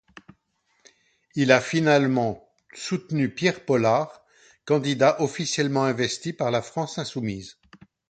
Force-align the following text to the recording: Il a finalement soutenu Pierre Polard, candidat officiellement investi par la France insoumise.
Il 1.35 1.51
a 1.51 1.61
finalement 1.61 2.49
soutenu 2.73 3.31
Pierre 3.35 3.63
Polard, 3.65 4.23
candidat 4.65 5.21
officiellement 5.21 5.83
investi 5.83 6.33
par 6.33 6.49
la 6.49 6.63
France 6.63 6.97
insoumise. 6.97 7.59